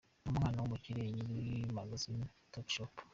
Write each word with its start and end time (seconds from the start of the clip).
Ni 0.21 0.29
umwana 0.31 0.57
w’umukire 0.59 1.01
nyiri 1.13 1.57
magasins 1.77 2.29
Topshop. 2.51 2.93